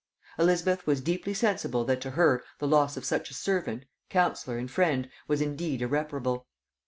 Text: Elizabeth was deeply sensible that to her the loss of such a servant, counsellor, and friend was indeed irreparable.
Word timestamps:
Elizabeth 0.39 0.87
was 0.87 0.99
deeply 0.99 1.31
sensible 1.31 1.85
that 1.85 2.01
to 2.01 2.09
her 2.09 2.43
the 2.57 2.67
loss 2.67 2.97
of 2.97 3.05
such 3.05 3.29
a 3.29 3.35
servant, 3.35 3.85
counsellor, 4.09 4.57
and 4.57 4.71
friend 4.71 5.07
was 5.27 5.41
indeed 5.41 5.79
irreparable. 5.79 6.47